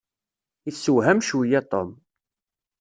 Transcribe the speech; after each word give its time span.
Isewham 0.69 1.19
cwiya 1.27 1.61
Tom. 1.71 1.89